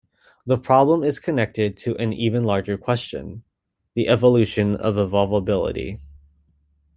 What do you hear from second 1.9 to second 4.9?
an even larger question, the evolution